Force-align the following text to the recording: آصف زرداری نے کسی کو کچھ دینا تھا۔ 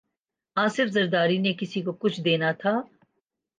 آصف 0.57 0.87
زرداری 0.87 1.37
نے 1.37 1.53
کسی 1.53 1.81
کو 1.81 1.91
کچھ 1.91 2.21
دینا 2.21 2.51
تھا۔ 2.51 2.81